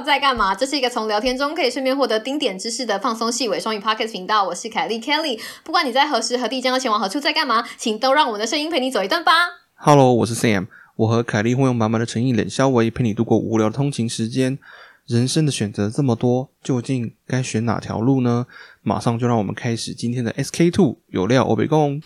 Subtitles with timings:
[0.00, 0.54] 在干嘛？
[0.54, 4.44] 这是一个从聊天中可以顺便获得丁点知识的放松细微双语 Pocket 频道。
[4.44, 5.40] 我是凯莉 Kelly。
[5.64, 9.32] 不管你在何时何地将要前往何处，在干嘛，请都让我们的声音陪你走一段吧。
[9.74, 10.66] Hello，我是 Sam。
[10.96, 14.58] 我和凯莉会用满满的诚意、冷笑维陪你度过无聊的通勤时间。
[15.06, 18.46] 人生的选择这么多，究竟该选哪条路呢？
[18.82, 22.00] 马上就让我们开始今天的 SK Two 有料欧北共。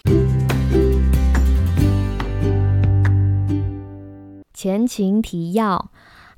[4.52, 5.90] 前情提要。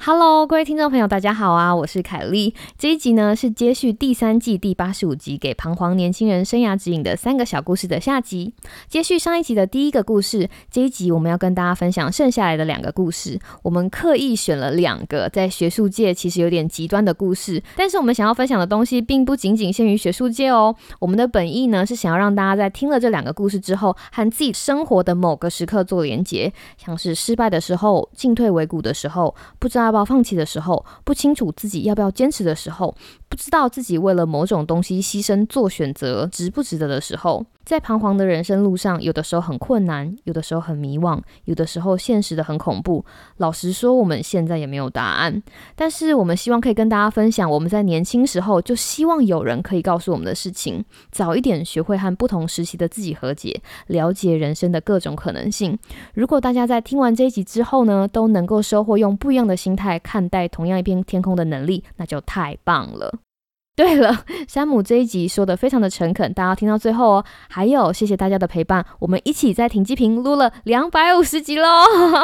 [0.05, 1.73] Hello，各位听众朋友，大家好啊！
[1.73, 2.57] 我是凯莉。
[2.77, 8.53] 这一集呢是接续第三季第八十五集《给彷徨年轻人生涯指引的三个小故事》的下集。
[8.89, 13.39] 接续上一集的第一个故事，这一集我们要跟大家分享剩下来的两个故事。
[13.63, 20.75] 我们刻意选了两个在学术界其实有点极端的故事，但是我们想要分享的东西并不仅仅限于学术界哦。
[20.99, 29.92] 我们的本意呢是想要让大家在听了这两个故事之后，和自己生活的某个时刻做连结，像是失败的时候、进退维谷的时候，不知道。
[29.93, 32.95] 要不要放弃的时候，不清楚自己要不要坚持的时候，
[33.29, 37.45] 不知道自己为了某种东西牺牲做选择值不值得的时候。
[37.65, 43.05] 在彷徨的人生路上，有的时候很困难，有的时候很迷惘，有的时候现实的很恐怖。
[43.37, 45.41] 老实说，我们现在也没有答案。
[45.77, 55.79] 但是，我们希望可以跟大家分享我们在年轻时候就希望有人可以告诉我们的事情，早一点学会和不同时期的自己和解，了解人生的各种可能性。
[56.15, 63.19] 如果大家在听完这一集之后呢，都能够收获用不一样的心态看待同样一片天空的能力，那就太棒了。
[63.75, 67.25] 对了，山姆这一集说的非常的诚恳，大家听到最后哦。
[67.49, 71.69] 还有，谢谢大家的陪伴，我们一起在停机坪录了两百五十集喽，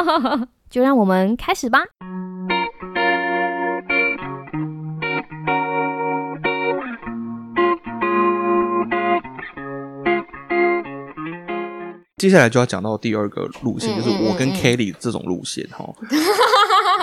[0.69, 1.79] 就让我们开始吧。
[12.17, 15.89] 接下来就要讲到第二个路线，就是我跟 Kelly 这种路线哈。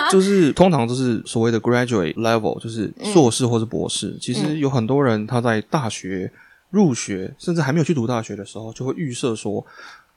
[0.09, 4.17] 就是 通常都是所谓的 graduate level，就是硕士或是博士。
[4.21, 6.31] 其实有很多人他在大学
[6.69, 9.65] 入学，甚至还没有去读大学的时候，就会预设说：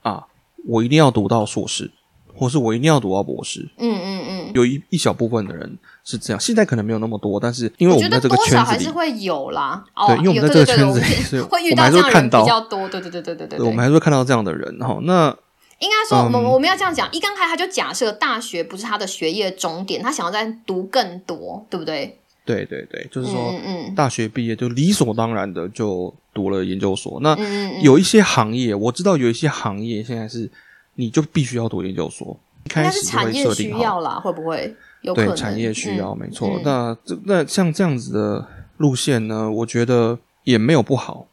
[0.01, 0.23] 啊，
[0.67, 1.89] 我一定要读到硕士，
[2.35, 3.69] 或是我一定要读到博士。
[3.77, 4.51] 嗯嗯嗯。
[4.53, 9.81] 有一一小部分的人是这样，现在可能没有那么多，但是因为我们在这个圈子里，还是会有啦。
[10.07, 12.89] 对，因为我们在这个圈子里，所以会遇到这样人比较多。
[12.89, 13.59] 对对对对对对。
[13.59, 14.99] 我们还是会看到这样的人哈。
[15.03, 15.33] 那
[15.81, 22.17] 应该说，我们我们要这样讲，一刚开他就假设大学不是他的学业终点，他想要再读更多，对不对？
[22.45, 27.19] 对对对，就是说，嗯大学毕业就理所当然的就读了研究所。
[27.21, 27.35] 那
[27.81, 30.49] 有一些行业，我知道有一些行业现在是
[30.95, 32.37] 你就必须要读研究所，
[32.69, 34.75] 开始产业需要啦，会不会？
[35.01, 36.59] 有对产业需要，没错。
[36.63, 38.47] 那这那像这样子的
[38.77, 41.25] 路线呢，我觉得也没有不好。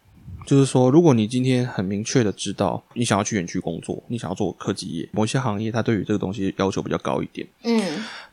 [0.49, 7.47] 就是说，如果你今天很明确的知道你想要去园区工作，你想要做科技业，某些行业它对于这个东西要求比较高一点。
[7.65, 7.83] 嗯，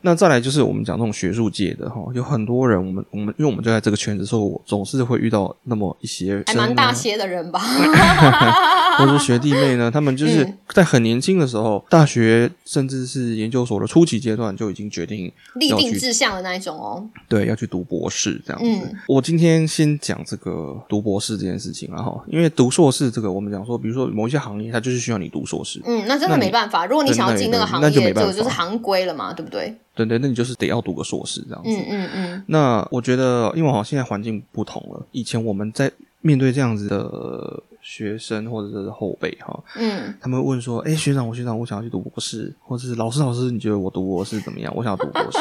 [0.00, 7.60] 那再来就是我们讲这种学术界的哈，有很多人，我们我们因为我们就在这个圈子，所以我总是会遇到那么一些还蛮大些的人吧。
[8.96, 17.06] 或者学弟妹呢，他们就是在很年轻的时候，大学甚至是研究所的初期阶段就已经决定立定志向的那一种哦。
[17.28, 18.96] 对，要去读博士这样子。
[19.06, 25.80] 我今天先讲这个读博士这件事情啊哈，因为读硕士这个，我们讲说，比如说某一些行业，它就是需要你读硕士。
[25.84, 26.86] 嗯，那真的没办法。
[26.86, 29.76] 如果你想要进那个行业，这个就是行规了嘛，对不对？
[29.94, 31.70] 对对，那你就是得要读个硕士这样子。
[31.70, 32.44] 嗯嗯嗯。
[32.46, 35.90] 那我觉得，因为好像现在环境不同了，以前我们在
[36.20, 37.62] 面对这样子的。
[37.88, 44.74] 学生或者是后辈哈，嗯，他们问说：“哎，学长，我学长，我想要去读博士，或者是老师，老师，你觉得我读博士怎么样？
[44.74, 45.38] 我想要读博士。”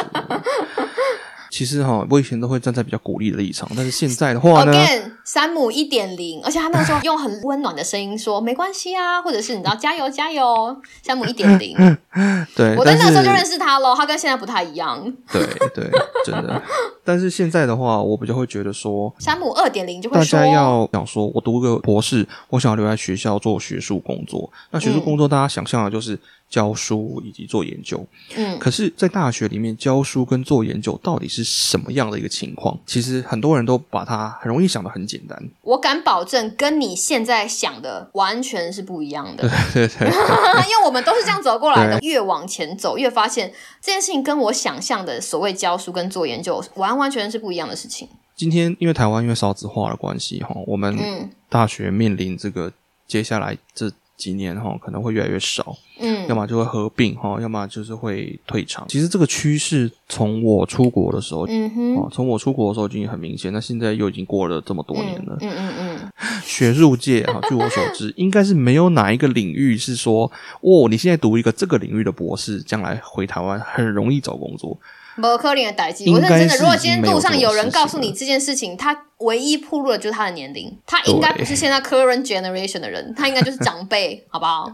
[1.56, 4.74] 其实哈，我以前都会站在比较鼓励的立场，但是现在的话呢，
[5.24, 11.78] 山姆一点零，而且他那个时候用很温暖的声音说：“没关系啊，或者是你知道，加油加油。”山姆一点零，
[12.58, 15.02] 对，我在那个时候就认识他喽，他跟现在不太一样。
[15.32, 15.42] 对
[15.74, 15.90] 对，
[16.26, 16.62] 真的。
[17.06, 24.52] 但是现在的话，我比较会觉得说，山姆二点零就会大家要想说，我读个博士，我想要留在学校做学术工作。
[24.72, 26.20] 那学术工作，大家想象的就是。
[26.50, 28.06] 教书以及做研究，
[28.36, 32.80] 嗯，可是，在大学里面教书跟做研究到底是什么样的一个情况？
[32.86, 35.38] 其实很多人都把它很容易想的很简单。
[35.64, 39.50] 我敢保证，跟你现在想的完全是不一样的。
[39.74, 40.08] 对对 对，
[40.70, 42.00] 因为我们都是这样走过来的。
[42.00, 43.52] 越往前走，越发现
[43.82, 48.08] 这件事情跟我想象的所谓教书跟做研究完完全是不一样的事情。
[48.36, 52.72] 今天因为台湾因为少子化的关系，哈，我们大学面临这个
[53.08, 53.92] 接下来这。
[54.18, 58.86] 几年哈可能会越来越少，嗯，要么就会合并哈，要么就是会退场。
[58.88, 63.52] 其实这个趋势从我出国的时候，嗯哼，从我出国的时候已经很明显。
[63.52, 66.12] 那现在又已经过了这么多年了，嗯嗯嗯。
[66.44, 74.78] 学术界哈， 据我所知，应该是没有哪一个领域是说，哦，你现在读一个这个领域的博士，将来回台湾很容易找工作。
[75.16, 76.12] 不可能的代际。
[76.12, 84.70] 我认真的，如果今天路上有人告诉你这件事情，他唯一铺路的就是他的年龄，他应该不是现在 current generation 的人，他应该就是长辈， 好不好？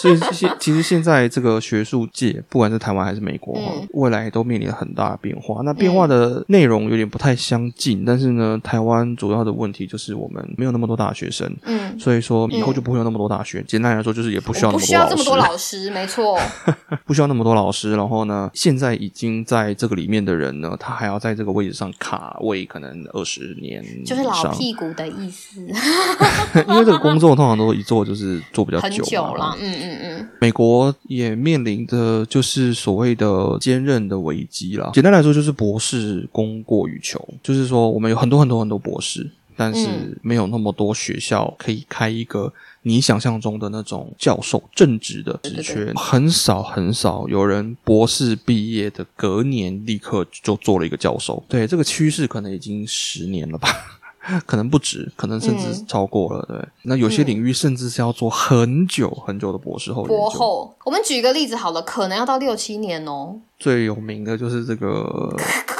[0.00, 5.62] 所以现其实现在这个学术界，不管是台湾还是美国，嗯未来都面临很大的变化。
[5.62, 13.64] 那变化的内容有点不太相近，但是呢，台湾主要的问题就是我们没有那么多大学生，嗯，所以说以后就不会有那么多大学。
[13.66, 16.38] 简单来说，就是也不需要那么不需要这么多老师，没错，
[17.04, 17.92] 不需要那么多老师。
[17.96, 25.58] 然后呢，现在已经在这个里面的人呢，他还要在这个位置上卡位，可能二十年就是老屁股的意思，
[26.68, 29.02] 因为这个工作通常都一做就是做比较久
[29.34, 34.90] 了，嗯嗯嗯，美国也面临的就是所谓的兼任的危机啦。
[34.92, 51.42] 简单来说，就是博士供过于求，就是说我们有很多很多很多博士，但是嗯没有那么多学校可以开一个你想象中的那种教授正职的职对缺，很少很少有人博士毕业的隔年立刻就做了一个教授。
[51.48, 53.68] 对，这个趋势可能已经十年了吧。
[54.44, 56.44] 可能不止，可能甚至嗯超过了。
[56.48, 60.02] 对，那有些领域甚至是要做很久很久的博士后。
[60.02, 63.38] 博后，我们举一个例子好了，可能要到六七年哦。
[63.56, 65.32] 最有名的就是这个，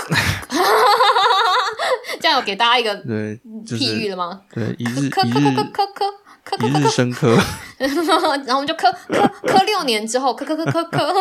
[2.37, 4.41] 有给大家一个对，譬喻是了吗？
[4.53, 6.05] 对一日科科一日科科科
[6.45, 7.37] 科科一日生科，
[7.79, 7.89] 然
[8.21, 11.13] 后我们就科科科六年之后，科科科科科，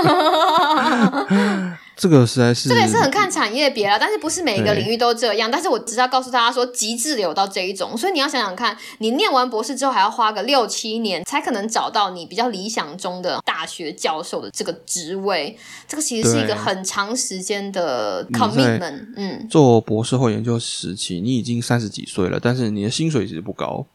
[1.95, 5.50] 这个实在是这个也是很看产业别了，但是不是每一个领域都这样。
[5.50, 15.57] 但是我只是要告诉大家说，极致的有到这一种，所以你要想想看，你念完博士之后还要花个六七年，才可能找到你比较理想中的大学教授的这个职位。
[15.88, 23.86] 这个其实是一个很长时间的 commitment，嗯，做博士后研究时期，你已经三十几岁了，但是你的薪水其实不高。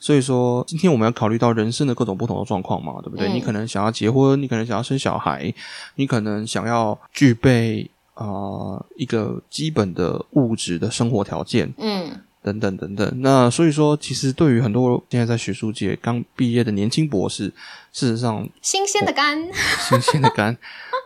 [0.00, 3.28] 所以说，今天我们要考虑到人生的各种不同的状况嘛，对不对？
[3.28, 5.52] 嗯你可能想要结婚，你可能想要生小孩，
[5.96, 12.10] 你可能想要具备啊、呃一个基本的物质的生活条件，嗯，
[12.42, 13.12] 等等等等。
[13.20, 17.52] 那所以说，其实对于很多现在在学术界刚毕业的年轻博士，
[17.92, 19.38] 事实上新鲜的肝，
[19.86, 20.56] 新鲜的肝，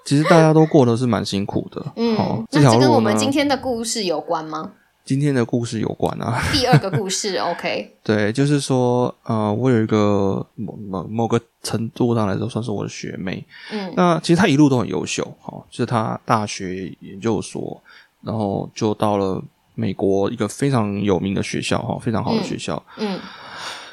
[0.05, 1.85] 其实大家都过得是蛮辛苦的。
[1.97, 4.71] 嗯，好，那这条路呢，这跟我们今天的故事有关吗？
[5.05, 6.41] 今天的故事有关啊。
[6.51, 13.45] 第二个故事， OK，对，就是说，呃，我有一个某某某个程度上来说，算是我的学妹。
[13.71, 17.79] 嗯那其实她一路都很优秀，哈、就是她大学研究所，
[18.23, 19.43] 然后就到了
[19.75, 22.83] 美国一个非常有名的学校，哈、非常好的学校。
[22.97, 23.21] 嗯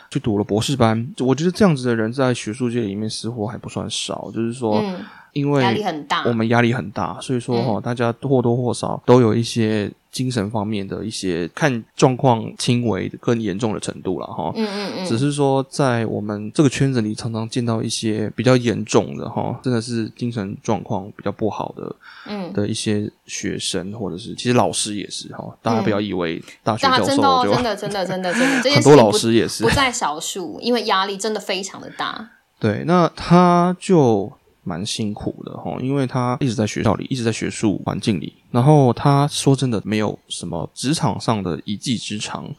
[0.10, 1.10] 去读了博士班。
[1.20, 5.00] 我觉得这样子的人在学术界里面似乎还不算少，就是说，嗯，
[5.34, 14.52] 因为压力很大，我们压力很大，所以说嗯哈、大家或多或少都有一些精神方面的一些看状况轻微的更严重的程度了哈。
[14.56, 21.96] 嗯嗯嗯，只是说，在我们这个圈子里，常常见到一些比较严重的哈，真的是精神状况比较不好的
[22.28, 25.46] 嗯，的一些学生，或者是其实老师也是哈。
[25.62, 32.32] 大家不要以为大学大教授家真的真的真的真的真的， 很多老师也是不在少数，因为压力真的非常的大。
[32.60, 34.32] 对，那他就
[34.64, 42.54] 蛮辛苦的哈，因为他一直在学校里，一直在学术环境里，然后他说真的没有什么职场上的一技之长，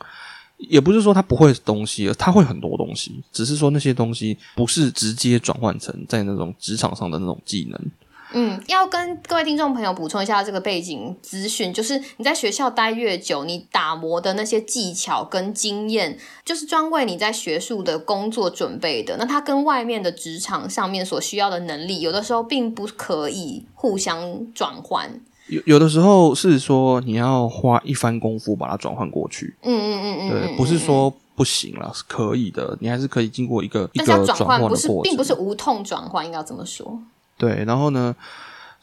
[0.58, 7.80] 也不是说他不会东西，他会很多东西，只是说那些东西不是直接转换成在那种职场上的那种技能。
[8.34, 19.16] 嗯，要跟各位听众朋友补充一下这个背景资讯，就是你在学校待越久，你打磨的那些技巧跟经验，就是专为你在学术的工作准备的。
[19.16, 25.20] 那它跟外面的职场上面所需要的能力，有的时候并不可以互相转换。
[25.48, 30.76] 有有的时候是说你要花一番功夫把它转换过去，嗯嗯嗯嗯，对，嗯不是。
[30.76, 37.00] 嗯说不行了，是可以的，你还是可以经过一个一但是要个转转换不是并不是无痛转换，应该要这么说。
[37.42, 38.14] 对，然后呢，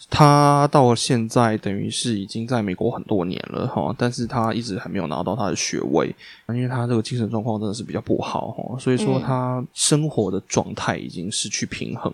[0.09, 6.13] 他到现在等于是已经在美国很多年了哈，但是他一直还没有拿到他的学位，
[6.49, 12.13] 因为他这个精神状况真的是比较不好哈，所以说嗯他生活的状态已经失去平衡。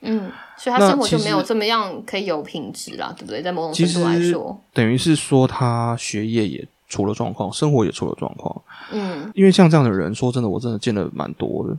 [0.00, 0.28] 嗯，
[0.58, 3.40] 所以他生活就没有这么样可以有品质啦，对不对？
[3.40, 8.60] 在某种其程度来说，等于是说他学业也出了状况，生活也出了状况。
[8.90, 11.76] 嗯因为像这样的人，说真的，我真的见了蛮多的。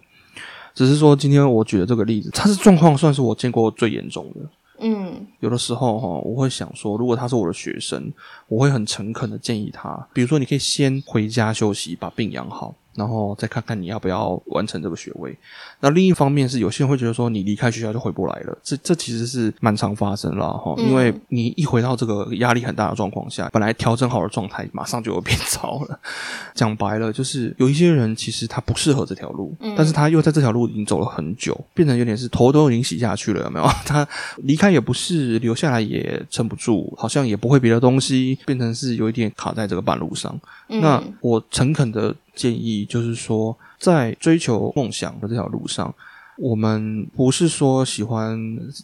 [0.77, 4.41] 只是说今天我举的这个例子，他是状况算是我见过最严重的。
[4.79, 8.13] 嗯有的时候哈，我会想说，如果他是我的学生，
[8.47, 15.33] 我会很诚恳的建议他，比如说你可以先回家休息，把病养好，然后再看看你要不要完成这个学位。
[15.79, 25.99] 那另一方面是有些人会觉得说，你离开学校就回不来了，这这其实是蛮常发生啦哈，因为你一回到这个压力很大的状况下，本来调整好的状态马上就会变糟了。
[26.55, 33.67] 讲白了，就是有一些人其实他不适合这条路，但是他又在这条路已经走了很久，变成有点是头都已经洗下去了，有没有？
[33.85, 40.35] 他离开也不是，留下来也撑不住，好像也不会别的东西，变成是有一点卡在这个半路上。
[40.67, 43.57] 那我诚恳的建议就是说。
[43.79, 45.93] 在追求梦想的这条路上，
[46.37, 48.35] 我们不是说喜欢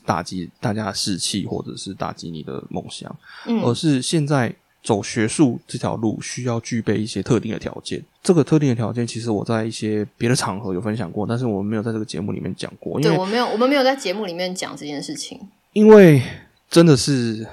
[0.05, 3.12] 打击大家的士气，或者是打击你的梦想，
[3.48, 8.00] 嗯，而是现在走学术这条路需要具备一些特定的条件。
[8.22, 13.01] 这个特定的条件，其实我在一些别的场合有分享过，但是我们没有在这个节目里面讲过。
[13.01, 15.39] 对，我没有，我们没有在节目里面讲这件事情，
[15.72, 16.22] 因为
[16.69, 17.48] 真的是。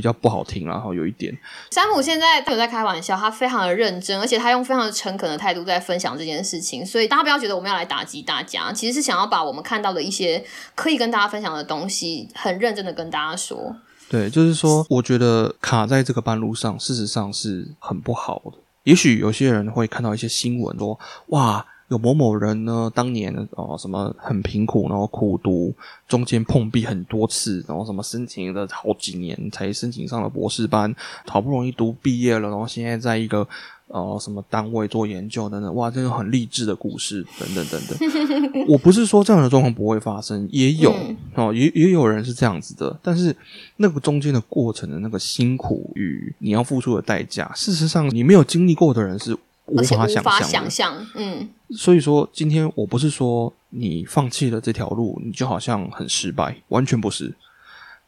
[0.00, 1.30] 比较不好听，然后有一点。
[1.70, 10.42] 山姆现在有在开玩笑，他非常的认真，而且他用非常的诚恳的态度在分享这件事情，所以大家不要觉得我们要来打击大家，其实是想要把我们看到的一些
[10.74, 13.76] 可以跟大家分享的东西，很认真的跟大家说。
[14.08, 18.52] 对，就是说，我觉得卡在这个半路上，事实上是很不好的。
[18.84, 21.66] 也许有些人会看到一些新闻说，哇。
[21.90, 25.74] 有某某人呢，当年哦什么很贫苦，然后苦读，
[26.06, 30.94] 中间碰壁很多次，然后什么申请了好几年才申请上了博士班，
[31.26, 33.44] 好不容易读毕业了，然后现在在一个
[33.88, 37.98] 呃什么单位做研究等等，哇，这种很励志的故事等等等等。
[38.68, 40.94] 我不是说这样的状况不会发生，也有
[41.34, 43.34] 哦，也也有人是这样子的，但是
[43.78, 49.36] 那个中间的过程的那个辛苦与你要付出的代价，事实上你没有经历过的人是。
[49.66, 57.34] 无法想象，嗯，所以说今天我不是说你放弃了这条路，你就好像很失败，完全不是，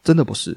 [0.03, 0.57] 真的不是。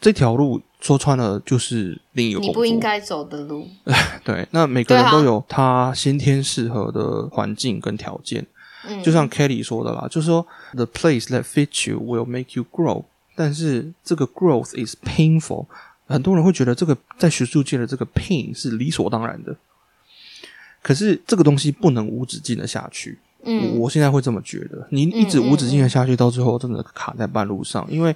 [0.00, 3.68] 这条路说穿了就是另一个你不应该走的路。
[4.22, 8.46] 对，那每个人都有他先天适合的环境跟条件。
[8.86, 13.04] 嗯，就像 Kelly 说的啦，就是说 The place that fits you will make you grow，
[13.34, 15.66] 但是这个 growth is painful。
[16.06, 19.54] 很多人会觉得这个在学术界的这个 pain 是理所当然的。
[20.82, 24.86] 可是这个东西不能无止境的下去，嗯，我现在会这么觉得。
[24.90, 28.14] 你一直无止境的下去，到最后真的卡在半路上，因为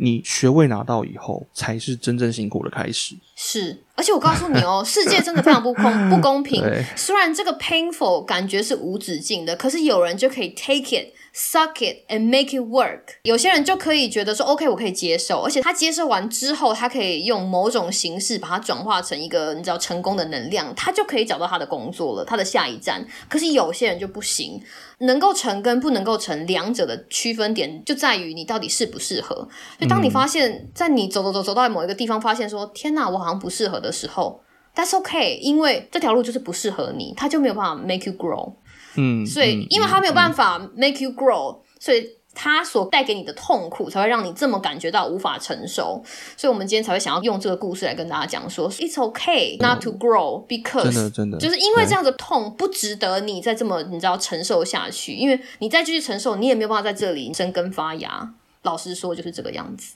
[0.00, 3.14] 你学位拿到以后，才是真正辛苦的开始。
[3.36, 6.62] 是，而且我告诉你哦，世界真的非常不公不公平。
[6.96, 11.14] 虽然这个 painful 感觉是无止境的，可是有人就可以 take it。
[11.32, 13.02] Suck it and make it work。
[13.22, 23.06] 有些人就可以觉得说，OK，我可以接受，而且他接受完之后，他可以用某种形式把它转化成一个你知道成功的能量，他就可以找到他的工作了，他的下一站。
[23.28, 24.60] 可是有些人就不行，
[24.98, 29.48] 能够成跟不能够成，两者的区分点就在于你到底适不适合。
[29.90, 34.40] 当你发现，在你走走走走到某一个地方，发现说，天哪，我好像不适合的时候
[34.74, 38.54] ，That's OK，因为这条路就是不适合你，它就没有办法 make you grow。
[38.96, 46.02] 嗯，所以因为他没有办法 make you grow，所以他所带给你的痛苦才会让你这么感觉到无法承受。
[46.36, 58.34] 所以我们今天才会想要用这个故事来跟大家讲说，it's okay not to grow，because 真的真的就是因为这样的痛不值得你再这么你知道承受下去，因为你再继续承受，你也没有办法在这里生根发芽。
[58.62, 59.94] 老实说，就是这个样子。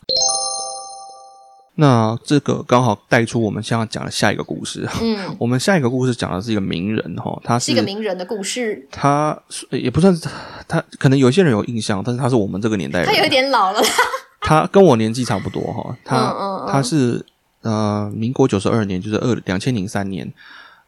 [1.77, 4.89] 那这个刚好带出我们现在讲的下一个故事。
[5.03, 8.87] 嗯， 我们下一个故事讲的是一个名人哈，他是一个名人的故事。
[8.93, 9.37] 他
[9.71, 10.29] 也不算是
[10.69, 13.09] 他，可能有些人有印象，但是他是我们这个年代人。
[13.09, 13.83] 他有一点老了。
[14.41, 17.27] 他跟我年纪差不多哈，他他是
[17.63, 20.33] 呃，民国九十二年，就是二两千零三年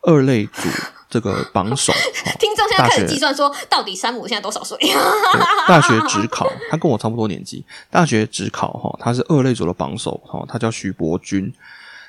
[0.02, 0.68] 二类组。
[1.08, 1.92] 这个榜首，
[2.38, 4.76] 听众现在开始计算说，到底山姆现在多少岁？
[5.68, 7.64] 大学只考， 他跟我差不多年纪。
[7.90, 11.52] 大学只考哈，他是二类组的榜首哈，他叫徐伯君。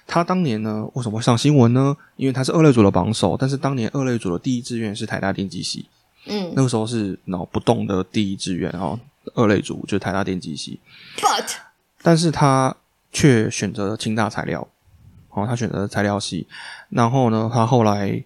[0.07, 1.95] 他当年呢，为什么会上新闻呢？
[2.15, 5.85] 因为他是二类组的榜首，但是当年二类组的第一志愿是台大电机系。
[6.25, 8.99] 嗯，那个时候是脑不动的第一志愿哈，
[9.35, 10.79] 二类组就是台大电机系。
[11.17, 11.51] But，
[12.01, 12.75] 但是他
[13.11, 14.67] 却选择了清大材料，
[15.29, 16.47] 哦，他选择了材料系。
[16.89, 18.23] 然后呢，他后来。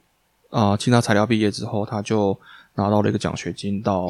[0.52, 2.38] 啊，清大材料毕业之后，他就
[2.76, 4.08] 拿到了一个奖学金，到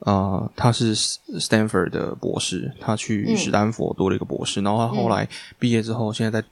[0.00, 5.26] 啊，他是 Stanford 的博士，他去史丹佛读了一个博士，然后他后来
[5.58, 6.46] 毕业之后，现在在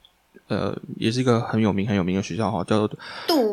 [0.48, 2.98] 呃，也是一个很有名很有名的学校哈，叫做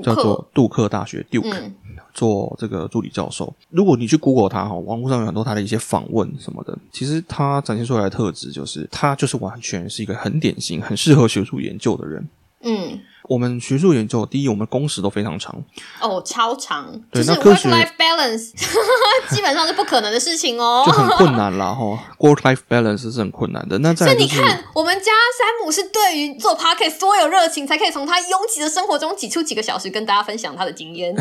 [0.04, 1.72] 叫做杜克大学 Duke
[2.14, 3.52] 做这个助理教授。
[3.72, 12.28] 如果你去 Google 他哈，网络上有很多他的一些访问什么的，其实他展现出来的特质就是，他就是完全是一个很典型、很适合学术研究的人。
[12.64, 15.64] 嗯，我们学术研究，第一，我们工时都非常长，
[16.02, 18.52] 哦，超长，就是 work life balance，
[19.30, 20.92] 基本上是不可能的事情哦就。
[20.94, 22.00] 很困难啦，哈。
[22.20, 23.78] Work life balance 是很困难的。
[23.80, 31.14] 那在所来就是，以你看，我们家山姆是对于做 podcast 多有热情，才可以从他拥挤的生活中挤出几个小时跟大家分享他的经验。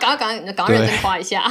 [0.00, 1.44] 赶快赶快赶快认真夸一下。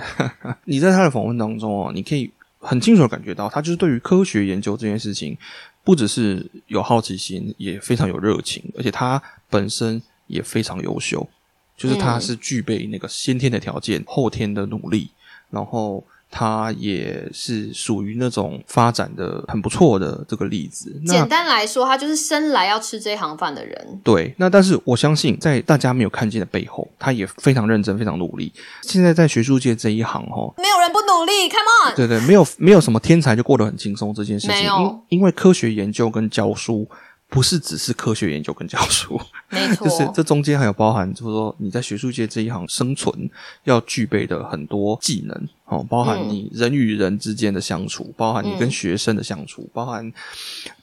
[0.64, 5.36] 你在他的访问当中哦，你可以很清楚的感觉到，他就是对于科学研究这件事情，
[5.84, 11.28] 不只是有好奇心，也非常有热情，而且他本身也非常优秀，
[11.76, 15.10] 就是他嗯是具备那个先天的条件，后天的努力，
[15.50, 16.04] 然后。
[16.34, 20.98] 他也是属于那种发展的很不错的这个例子。
[21.06, 24.00] 简单来说，他就是生来要吃这一行饭的人。
[24.02, 28.50] 对，那但是我相信，在大家没有看见的背后，他也非常认真，非常努力。
[28.80, 31.94] 现在在学术界这一行，哈，没有人不努力，Come on！
[31.94, 36.88] 对对，没有没有什么天才就过得很轻松这件事情，没有因因为科学研究跟教书
[37.28, 39.20] 不是只是科学研究跟教书，
[39.50, 43.30] 没错， 就是这中间还有包含，就是说你在学术界这一行生存
[43.64, 46.28] 要具备的很多技能哦，包含嗯。
[46.28, 50.12] 你人与人之间的相处，包含你跟嗯学生的相处，包含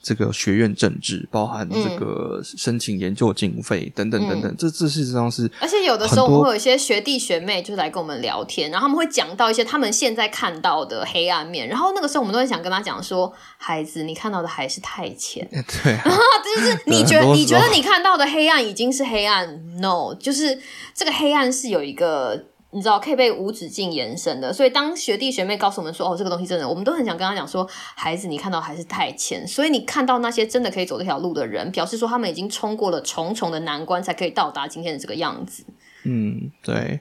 [0.02, 15.48] 这个学院政治，包含这嗯个申请研究经费等等等等，这这事实上是而且有的时候我们会有一些学弟学妹就是来跟我们聊天，然后他们会讲到一些他们现在看到的黑暗面，然后那个时候我们都会想跟他讲说，孩子，你看到的还是太浅。
[15.50, 16.04] 对啊、
[16.44, 20.58] 就是你觉你觉得你看到的黑暗已经是黑暗，no，就是
[20.94, 24.52] 这个黑暗是有一个你知道可以被无止境延伸的。
[24.52, 29.46] 所以当学弟学妹告诉我们说哦这个东西真的，我们都很想跟他讲说，孩子你看到还是太浅。
[29.46, 35.64] 所以你看到那些真的可以走这条路的人，表示说他们已经冲过了重重的难关，才可以到达今天的这个样子。
[36.04, 37.00] 嗯，对。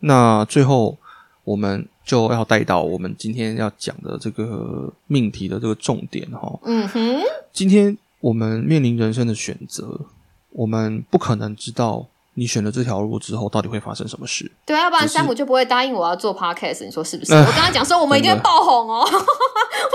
[0.00, 0.96] 那最后
[1.44, 6.58] 我们就要带到我们今天要讲的这个命题的这个重点哈。
[6.64, 7.20] 嗯哼，
[7.52, 10.00] 今天我们面临人生的选择，
[10.50, 12.06] 我们不可能知道
[12.38, 14.50] 你选了这条路之后到底会发生什么事。
[14.64, 17.32] 对啊，要不然山姆就不会答应我要做 podcast，你说是不是？
[17.34, 19.08] 呃 我跟他讲说我们一定会爆红哦， 我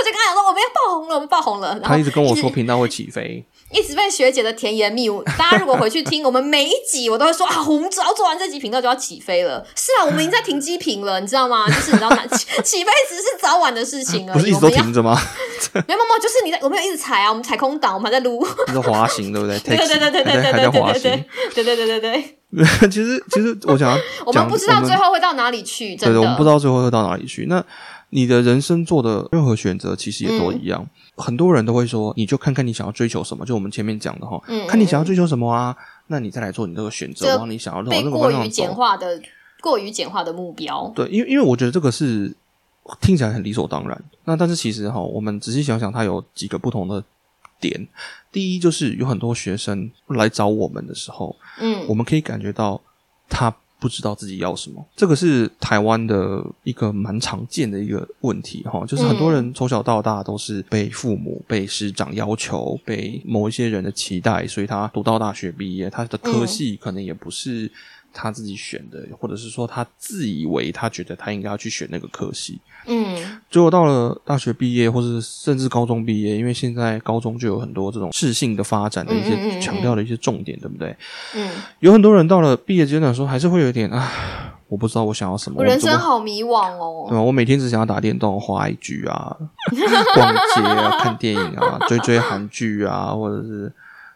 [0.03, 1.69] 就跟他讲说我们要爆红了，我们爆红了。
[1.69, 5.23] 然后他一直跟我直说频道会起飞，一直被学姐的甜言蜜语。
[5.37, 9.65] 大家如果回去听我们每一集，我都会说啊，我们只要做完这集频道就要起飞了。
[9.75, 11.65] 是啊，我们已经在停机坪了，你知道吗？
[11.67, 14.39] 就是你知道哪 起起飞只是早晚的事情而已。
[14.39, 15.17] 不是一直都停着吗？
[15.87, 18.45] 没有没有，就是你在我们有一直踩啊，我们踩空档，我们还在撸。
[18.67, 19.57] 就是滑行，对不对？
[19.59, 21.25] 对对对对对对对对对对。
[21.53, 21.99] 对对对对
[22.53, 26.15] 对，其实其实我想要，我们不知道最后会到哪里去，真的。
[26.15, 27.47] 对，我们不知道最后会到哪里去。
[27.47, 27.63] 那
[28.09, 30.85] 你的人生做的任何选择，其实也都一样。
[31.17, 35.75] 很多人都会说，你就看看你想要追求什么，就我们前面讲的哈，嗯看你想要追求什么啊，
[36.07, 38.71] 那你再来做你这个选择，这往你想要往被那个过于简。
[38.71, 39.19] 化的、
[39.61, 40.91] 过于简化的目标。
[40.95, 42.35] 对，因为因为我觉得这个是
[43.01, 44.03] 听起来很理所当然。
[44.25, 47.03] 那但是其实哈，我们仔细想想，它有几个不同的
[47.59, 47.87] 点。
[48.31, 52.81] 第一，就是有很多学生来找我们的时候，嗯我们可以感觉到
[53.29, 67.69] 他不知道自己要什么，这个是台湾的一个蛮常见的一个问题哈，就是很多人从小到大都是被父母、被师长要求、被某一些人的期待，所以他读到大学毕业，他的科系可能也不是
[68.13, 80.95] 他自己选的，或者是说他自以为他觉得他应该要去选那个科系，嗯结果到了大学毕业，或者甚至高中毕业，因为现在高中就有很多这种适性的发展的一些强调的一些重点，对不对？
[81.35, 81.49] 嗯，
[81.79, 84.09] 有很多人到了毕业阶段的时候，还是会有一点啊，
[84.67, 85.57] 我不知道我想要什么。
[85.59, 87.19] 我人生好迷惘哦对哦。
[87.19, 87.21] 吧？
[87.21, 89.35] 我每天只想要打电动、滑 IG 啊、
[90.15, 93.71] 逛街啊、看电影啊、追追韩剧啊，或者是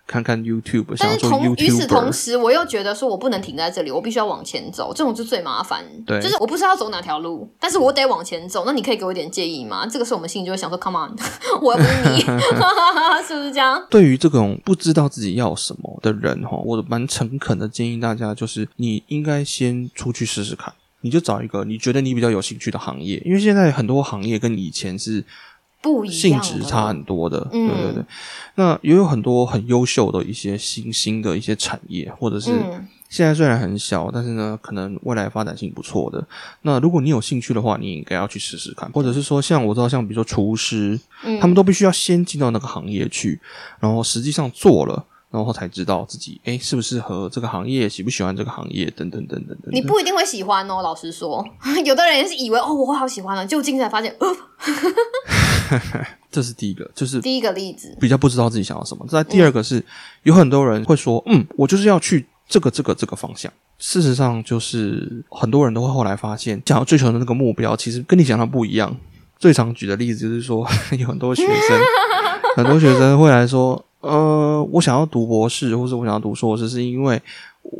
[0.08, 2.12] 看看 YouTube，想但是同与此同。
[2.12, 5.84] 时，我又觉得说我不能停在这里，我必须要往前走，这种就最麻烦。
[6.06, 8.63] 对就是我不知道走哪条路，但是我得往前走。
[8.65, 9.86] 那你可以给我一点建议吗？
[9.86, 11.15] 这个时候我们心里就会想说，Come on，
[11.62, 12.22] 我又不是你，
[13.28, 13.86] 是不是这样？
[13.89, 25.24] 对于这种不知道自己要什么的人哈，我蛮诚恳的建议大家，就是你应该先出去试试看，你就找一个你觉得你比较有兴趣的行业，因为现在很多行业跟以前是
[25.93, 28.04] 不一性质差很多的，嗯对对对。
[28.56, 36.21] 那也有很多很优秀的一些新兴的一些产业，或者是嗯现在虽然很小，但是呢，可能未来发展性不错的。
[36.63, 43.39] 那如果你有兴趣的话，你应该要去试试看，或者是说，像我知道，像比如说厨师，嗯，他们都必须要先进到那个行业去，
[43.80, 45.06] 然后实际上做了。
[45.29, 49.73] 然后才知道自己诶适不适合这个行业，喜不喜欢这个行业，等等等等等等。
[49.73, 50.81] 你不一定会喜欢哦。
[50.81, 51.45] 老实说，
[51.85, 54.27] 有的人也是以为哦，我会好喜欢了，结果进去才发现， 呃，
[56.31, 59.05] 这是第一个，就是第一个例子，比较不知道自己想要什么。
[59.07, 59.83] 在第二个是，
[60.23, 63.51] 有很多人会说，嗯，我就是要去这个这个这个方向。
[63.79, 68.95] 事实上，就是很多人都会后来发现，想要追求的那个目标，其实跟你想的不一样。
[69.37, 71.79] 最常举的例子就是说，有很多学生，
[72.55, 77.21] 很多学生会来说，呃，我想要读博士，或是我想要读硕士，是因为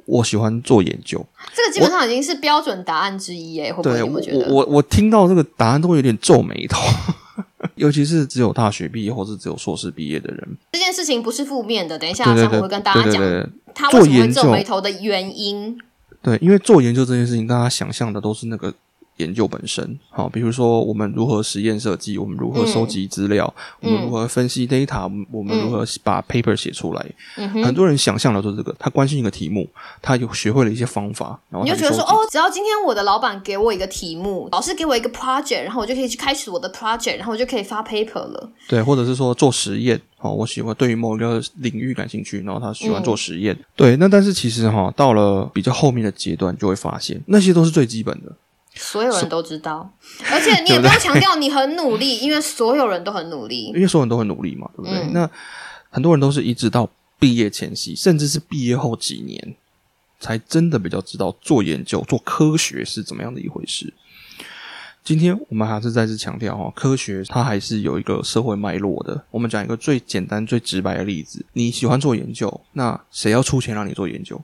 [0.06, 1.24] 我喜欢做研究。
[1.54, 4.04] 这个基本上已经是标准答案之一诶，会不会？
[4.04, 6.82] 我觉得我我听到这个答案都会有点皱眉头，
[7.76, 10.58] 尤其是只有大学毕业或是只有硕士毕业的人。
[10.72, 15.80] 这件事情不是负面的，等一下我会跟大家讲他为什么会皱眉头的原因。
[16.22, 18.74] 对，因为做研究这件事情，大家想象的都是那个。
[19.18, 27.06] 研究本身，好，比如说我们如何实验设计，我们如何收集资料，我们如何分析 data，我们如何把 paper 写出来。
[27.64, 29.68] 很多人想象的都是这个，他关心一个题目，
[30.02, 38.50] 他有学会了一些方法，然后你就觉得说，哦，只要今天我的老板给我一个题目，老师给我一个 project，然后我就可以去开始我的 project，然后我就可以发 paper 了。
[38.68, 43.58] 对，或者是说做实验，好，我喜欢对于某一个领域感兴趣，然后他喜欢做实验。
[43.76, 48.32] 对，那但是其实哈，到了比较后面的阶段，就会发现那些都是最基本的。
[48.78, 49.92] 所有人都知道，
[50.32, 55.08] 而且 你也不要强调你很努力，因为所有人都很努力，因为所有人都很努力嘛，对不对？
[55.12, 55.30] 那
[55.90, 59.56] 很多人都是一直到毕业前夕，甚至是毕业后几年，
[60.20, 63.94] 才真的比较知道做研究、做科学是怎么样的一回事。
[65.04, 69.24] 今天我们还是再次强调哈，科学它还是有一个社会脉络的。
[69.32, 74.42] 我们讲一个最简单、最直白的例子：你喜欢做研究，那谁要出钱让你做研究？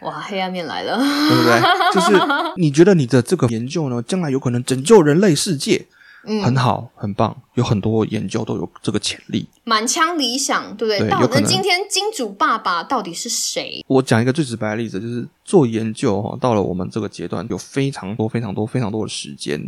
[0.00, 1.60] 哇，黑暗面来了，对不对？
[1.92, 2.22] 就是
[2.56, 5.86] 你觉得你的这个研究呢，将来有可能拯救人类世界，
[6.24, 11.08] 嗯，很好，很棒，有很多研究都有这个潜力，满腔理想，对不对？
[11.08, 13.84] 那我们今天金主爸爸到底是谁？
[13.88, 19.60] 我讲一个最直白的例子，就是做研究哈，到了我们这个阶段，有非常多、非常多、非常多的时间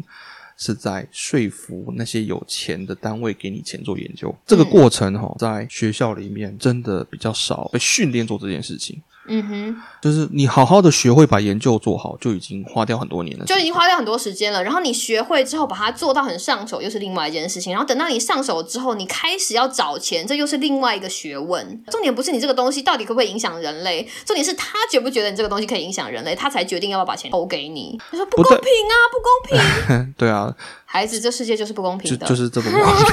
[0.56, 4.32] 是在说服那些有钱的单位给你钱做研究。
[4.46, 9.00] 这个过程哈，在学校里面真的比较少被训练做这件事情。
[9.32, 14.60] 嗯哼，就是你好好的学会把研究做好，就已经花掉很多年了，就已经花掉很多时间了。
[14.64, 17.72] 然后你学会之后，把它做到很上手，又是另外一件事情。
[17.72, 21.84] 然后等到你上手之后，你开始要找钱，这又是另外一个学问。
[21.92, 27.96] 重点不是你这个东西到底可不可以影响人类，重点是他觉不觉得你这个东西可以影响人类，他才决定要不要把钱投给你。
[28.10, 30.14] 他说不公平啊，不公平。
[30.18, 30.52] 对啊，
[30.84, 33.04] 孩子，这世界就是不公平的，就是这么不公平。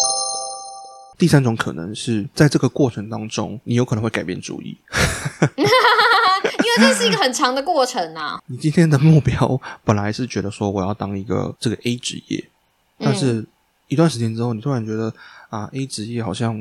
[1.20, 4.74] 第三种可能是在这个过程当中，你有可能会改变主意，
[5.58, 5.70] 因为
[6.78, 8.40] 这是一个很长的过程呐。
[8.48, 12.42] 你今天的目标本来是觉得说我要当一个这个 A 职业，
[12.98, 13.46] 但是
[13.88, 15.12] 一段时间之后，你突然觉得
[15.50, 16.56] 啊 A 职业好像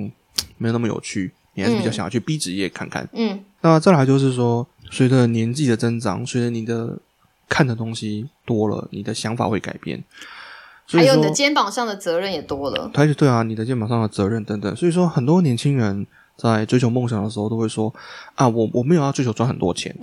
[0.57, 3.07] 没有那么有趣，你还是比较想要去 B 职业看看。
[3.13, 6.99] 嗯，那再来就是说，随着年纪的增长，随着你的
[7.47, 10.03] 看的东西多了，你的想法会改变。
[10.91, 16.05] 还有你的肩膀上的责任也多了，对对啊，你的肩膀上的责任等等，所以说很多年轻人
[16.37, 17.93] 在追求梦想的时候都会说
[18.35, 19.95] 啊，我我没有要追求赚很多钱，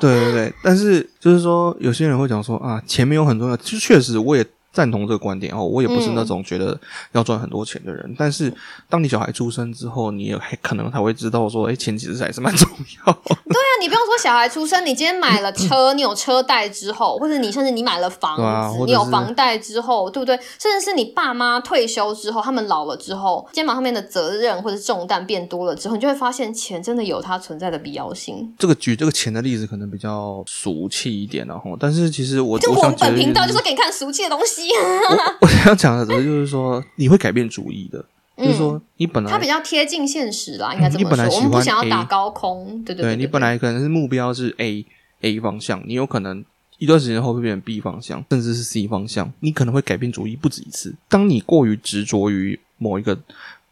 [0.00, 4.46] 对对对，但是就是说有些人会讲说啊，钱没有很重要，其实确实我也。
[4.72, 6.78] 赞同这个观点哦，我也不是那种觉得
[7.12, 8.14] 要赚很多钱的人。
[8.18, 8.52] 但是，
[8.90, 12.68] 当你小孩出生之后，你也可能才会知道说，哎，钱其实还是蛮重
[13.06, 13.12] 要。
[13.24, 18.36] 对啊，你不用说小孩出生，你今天买了车，你有车贷之后，或者你甚至你买了房
[18.72, 20.36] 子，你有房贷之后，对不对？
[20.58, 28.54] 甚至是你爸妈退休之后，他们老了之后，肩膀上面的责任或者重担变多了之后，你就会发现钱真的有它存在的必要性。
[28.58, 34.68] 这个举这个钱的例子可能比较俗气一点，然后，但是其实我就我们本频道就是给你看俗气的东西。
[35.10, 38.04] 我我想讲的只是就是说，你会改变主意的，
[38.36, 41.36] 就是说你本来它比较贴近现实啦，应该这么说。
[41.36, 43.16] 我们不想要打高空，对对对。
[43.16, 44.84] 你本来可能是目标是 A
[45.22, 46.44] A 方向，你有可能
[46.78, 50.94] 一段时间后会变成 B 方向，甚至是 C 方向，你可能会改变主意不止一次。
[51.08, 53.18] 当你过于执着于某一个。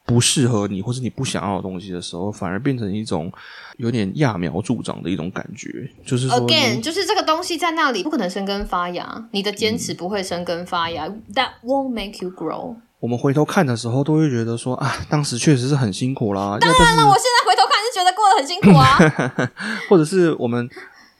[0.06, 3.32] 不适合你或是你不想要的东西的时候，反而变成一种
[3.78, 5.90] 有点揠苗助长的一种感觉。
[6.04, 12.76] 就是说，again，就是这个东西在那里不可能生根发芽，你的坚持不会生根发芽，that won't make you grow。
[13.04, 16.56] 我们回头看的时候，都会觉得说啊，当时确实是很辛苦啦。
[16.58, 19.50] 当然了，我现在回头看是觉得过得很辛苦啊。
[19.90, 20.66] 或者是我们。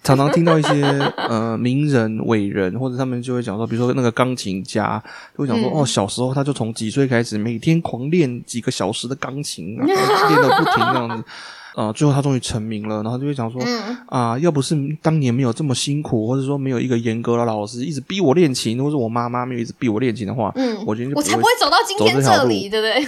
[0.03, 0.83] 常常听到一些
[1.17, 5.03] 呃名人伟人，或者他们就会讲说，比如说那个钢琴家，
[5.35, 11.25] 就会讲说哦，小时候他就从几岁开始，每天狂练几个小时的钢琴，然后练到不停这样子，
[11.75, 13.61] 啊，最后他终于成名了，然后就会讲说
[14.07, 23.05] 啊，要不是当年没有这么辛苦，或者说没有一个严格的老师一直逼我练琴，或者我妈妈没有一直逼我练琴的话，嗯，我觉得我才不会走到今天这里，对不对？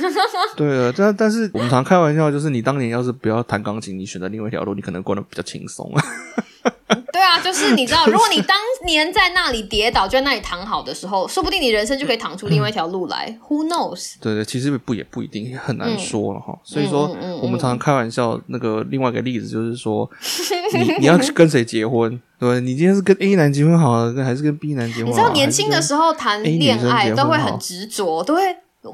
[0.57, 5.89] 对但但是我们常开玩笑，就是你当年要是不要弹钢琴，你选择另外一条路，你可能过得比较轻松。
[7.47, 13.39] 就是你知道，如果你当年在那里跌倒，就在那里躺好的时候，说不定你人生就可以躺出另外一条路来。
[13.49, 14.15] Who knows？
[14.21, 16.59] 对对，其实不也不一定，很难说了哈。
[16.65, 20.11] 所以说，我们常常开玩笑，那个另外一个例子就是说，
[20.75, 22.21] 你你要跟谁结婚？
[22.39, 25.07] 对，你今天是跟 A 男结婚好，还是跟 B 男结婚？
[25.07, 28.43] 你知道，年轻的时候谈恋爱都会很执着，都会。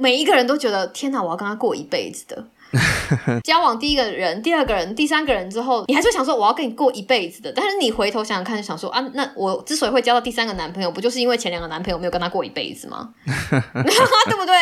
[0.00, 2.42] 每一个人都觉得天哪，我要跟他过一辈子的。
[3.44, 7.52] 交往第一个人、第二个人、第三个人之后，你还是会想说我要跟你过一辈子的。
[7.54, 13.10] 但是你回头想想看，就想说啊，那我之所以会交到第三个男朋友，不就是因为前两个男朋友没有跟他过一辈子吗？
[13.26, 14.54] 对不对？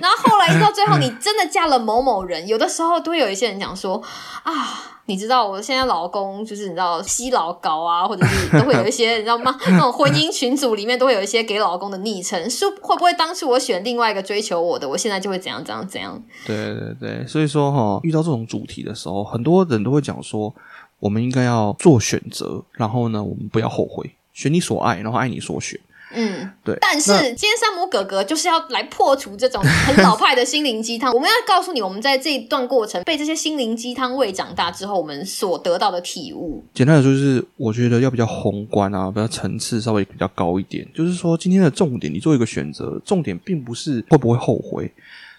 [0.00, 4.02] 然后后来一到最后，你真的嫁了某某人，有的时候都会有一些人讲说
[4.42, 4.94] 啊。
[5.08, 9.56] 你知道我现在老公就是你知道吸老高啊，或者是都会有一些你知道吗？
[9.68, 16.22] 那种婚姻群组里面都会有一些给老公的昵称，是会不会当初我选另外一个追求我的，我现在就会怎样怎样怎样？
[16.46, 20.54] 对对对，所以说哈，遇到这种主题的时候，很多人都会讲说，
[21.00, 25.80] 我们应该要做选择，然后呢，我们不要后悔，选你所爱，然后爱你所选。
[26.14, 26.76] 嗯，对。
[26.80, 31.12] 但是今天山姆哥哥就是要来破除这种很老派的心灵鸡汤。
[31.12, 36.64] 我们要告诉你，我们在这一段过程被这些心灵鸡汤喂长大之后，我们所得到的体悟。
[36.72, 40.86] 简单的说，就是我觉得要比较宏观啊，比较层次稍微比较高一点。
[40.94, 44.90] 就是说，今天的重点，你做一个选择，重点并不是会不会后悔，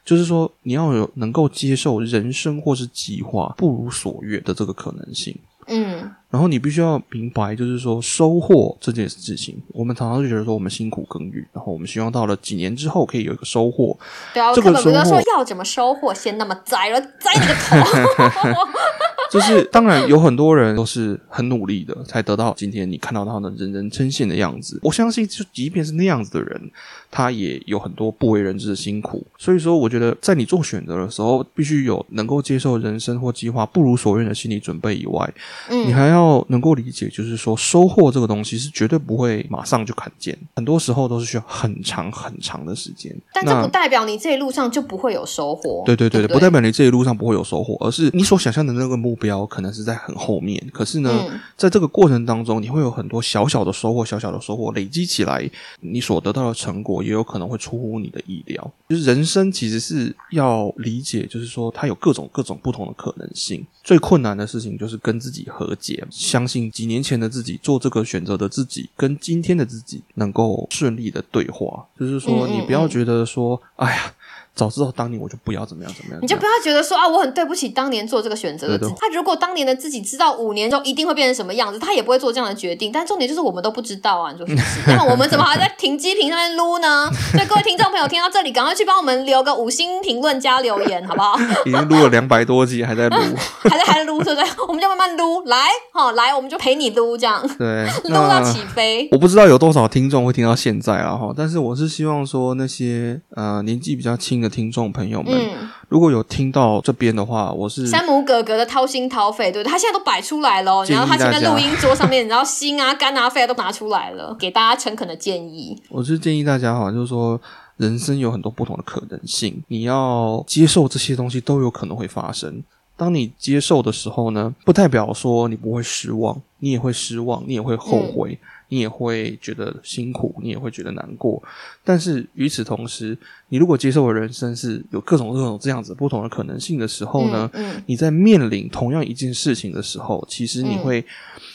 [0.05, 5.35] 就是说你要有能够接受人生或是计划不如所愿的这个可能性。
[5.69, 6.11] 嗯。
[6.29, 13.97] 然后你必须要明白，就是说收获这件事情，我们常常就觉得说我们辛苦耕耘，然后我们希望到了几年之后可以有一个收获。
[14.31, 18.53] 对啊，这个收获说要怎么收获，先那么栽了栽你个头。
[19.29, 24.79] 就是 当然有很多人都是很努力的，才得到今天你看到他的人人称羡的样子。
[24.83, 26.71] 我相信，就即便是那样子的人，
[27.11, 29.25] 他也有很多不为人知的辛苦。
[29.37, 35.33] 所以说，我觉得在你做选择的时候，必须有能够接受人生或计划不如所愿的心理准备以外，
[35.69, 43.15] 嗯，你还要能够理解，就是说收获这个东西是绝对不会马上就看见，很多时候都是需要很长很长的时间。
[43.33, 45.83] 但这不代表你这一路上就不会有收获。
[45.85, 50.59] 对对对，不不代表你这一路上不会有收获，而是你所想象的那个目标可能是在很后面。
[50.73, 51.11] 可是呢，
[51.55, 55.47] 在这个过程当中，你会有很多小小的收获，小小的收获累积起来，
[55.81, 58.73] 你所得到的成果也有可能会出乎你的意料。
[58.89, 63.65] 就是人生其实是要理解，就是说它有各种各种不同的可能性。
[63.83, 71.85] 最困难的事情就是跟自己和解，相信几年前的自己做这个选择的自己，跟今天的自己能够顺利的对话。
[71.99, 74.13] 就是说，你不要觉得说，哎呀。
[74.59, 78.93] 早知道当年我就不要怎么样怎么样，你就不要觉得说啊，我很对不起当年做这个选择的自己。
[78.99, 82.91] 他如果当年的自己知道五年之后一定会变成什么样子，他也不会做这样的决定。
[82.91, 84.53] 但重点就是我们都不知道啊，就是
[84.87, 87.09] 那我们怎么还在停机坪上面撸呢？
[87.31, 91.39] 所以各位听众朋友听到这里，赶快去帮我们留个五星评论加留言，好不好？
[91.65, 93.15] 已经撸了两百多集，还在撸，
[93.63, 94.49] 还在还在撸，对不对？
[94.67, 99.07] 我们就慢慢撸，来，好，来，我们就陪你撸，这样对，撸到起飞。
[99.11, 105.33] 我不知道有多少听众会听到现在啊，哈，但是我是希望说那些呃年纪比较轻的听众朋友们。
[105.33, 109.71] 嗯，如果有听到这边的话，我是山姆哥哥的掏心掏肺，对不对？
[109.71, 115.81] 他现在都摆出来了，然后他现在录音桌上面，然后心啊、肝啊、肺啊都拿出来了，给大家诚恳的建议。
[115.89, 117.39] 我是建议大家哈，就是说
[117.77, 122.63] 人生有很多不同的可能性，你要接受这些东西都有可能会发生。
[122.97, 128.37] 当你接受的时候呢，不代表说你不会失望，你也会失望，你也会后悔。
[128.69, 131.41] 你也会觉得辛苦，你也会觉得难过，
[131.83, 133.17] 但是与此同时，
[133.49, 137.51] 你如果接受的人生是有各种各种这样子不同的可能性的时候呢，
[137.85, 141.03] 你在面临同样一件事情的时候，其实你会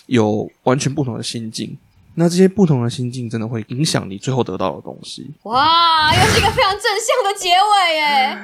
[0.06, 1.76] 有完全不同的心境。
[2.16, 5.32] 那这些不同的心境真的会影响你最后得到的东西。
[5.42, 8.38] 哇，又是一个非常正向的结尾耶！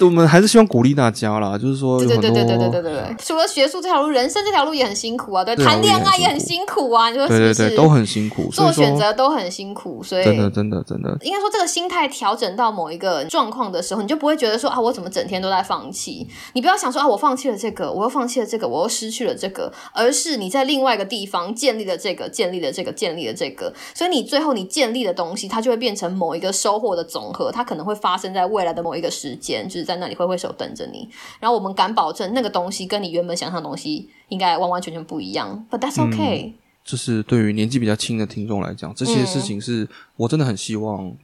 [0.00, 7.76] 我们还是希望鼓励大家啦，就是说，对对对对对对对对除了学术这条路，人生这条路也很辛苦啊，对，谈恋爱也很辛苦啊，你说是不是？
[7.76, 16.26] 都很辛苦，做选择都很辛苦，所以真的真的真的，应该说这个心态调整到某一个状况的时候，你就不会觉得说啊，我怎么整天都在放弃？
[16.54, 30.54] 你不要想说啊，我放弃了这个，我又放弃了这个，我又失去了这个，而是你在另外一个地方建立了这个，建立了这个，建立了这个，所以你最后你建立的东西，它就会变成某一个收获的总和，它可能会发生在未来的某一个时间，就是在那里挥挥手。
[30.60, 35.64] 等着你，然后我们敢保证那个东西跟你原本想象的东西应该完完全全不一样。
[35.70, 36.52] But that's okay。
[36.84, 41.14] 就是对于年纪比较轻的听众来讲，这些事情是我真的很希望，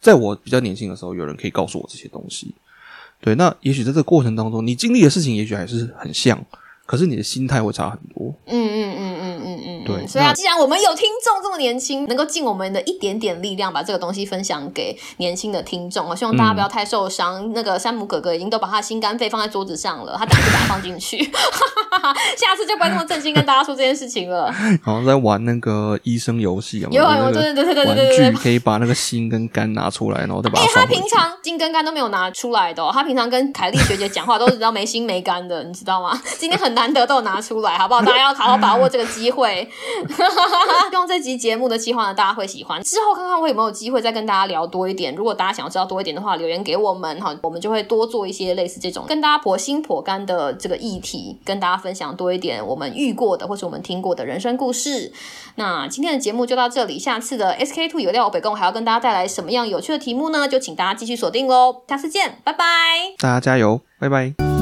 [0.00, 2.54] 在我比较年轻的时候，有人可以告诉我这些东西。
[3.20, 6.42] 对，那也许在这个过程当中，你经历的事情也许还是很像。
[6.86, 8.32] 可是你的心态会差很多。
[8.46, 9.84] 嗯嗯嗯嗯嗯嗯。
[9.84, 10.06] 对。
[10.06, 17.52] 所以啊，既然我们有听众这么年轻，能够尽我们的一点点力量，把这个东西分享给年轻的听众，我希望大家不要太受伤。
[17.52, 21.18] 那个山姆哥哥已经都把他心肝肺放在桌子上了，他打算把它放进去。
[22.36, 24.52] 下次就不会那么正经跟大家说这件事情了。
[24.80, 28.24] 好像在玩那个医生游戏有有对对对对对对对。
[28.24, 36.20] 玩具可以把那个心跟肝拿出来，然后再把它他平常心跟肝都没有拿出来的，他平常跟凯莉学姐讲话都是知道没心没肝的，你知道吗？
[36.38, 36.75] 今天很。
[36.76, 38.02] 难得都拿出来，好不好？
[38.06, 39.68] 大家要好好把握这个机会。
[40.90, 42.80] 希望这集节目的计划呢，大家会喜欢。
[42.82, 45.12] 之后看看我有没有机会再跟大家聊多一点。
[45.14, 55.12] 如果大家想要知道多一点的话，留言给我们哈，我们就会多做一些类似这种跟大家婆心婆肝的这个议题，跟大家分享多一点我们遇过的或者我们听过的人生故事。
[55.56, 60.46] 那今天的节目就到这里，下次的 SK Two 有料北宫还要跟大家带来什么样有趣的题目呢？
[60.46, 61.82] 就请大家继续锁定喽。
[61.88, 62.64] 下次见，拜拜！
[63.18, 64.55] 大家加油，拜拜。